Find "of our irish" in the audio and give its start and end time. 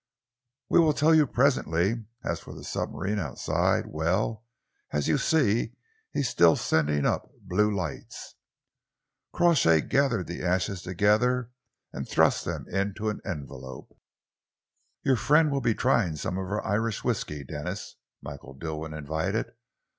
16.35-17.03